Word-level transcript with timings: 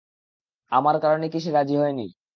আমার 0.71 0.95
কারণে 1.03 1.25
কি 1.33 1.39
সে 1.43 1.49
রাজি 1.51 1.75
হয়নি? 1.77 2.05